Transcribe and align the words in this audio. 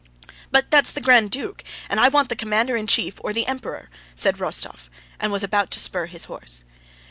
"But 0.49 0.71
that's 0.71 0.91
the 0.91 0.99
Grand 0.99 1.29
Duke, 1.29 1.63
and 1.87 1.99
I 1.99 2.07
want 2.07 2.29
the 2.29 2.35
commander 2.35 2.75
in 2.75 2.87
chief 2.87 3.21
or 3.23 3.33
the 3.33 3.45
Emperor," 3.45 3.87
said 4.15 4.37
Rostóv, 4.37 4.89
and 5.19 5.31
was 5.31 5.43
about 5.43 5.69
to 5.69 5.79
spur 5.79 6.07
his 6.07 6.23
horse. 6.23 6.63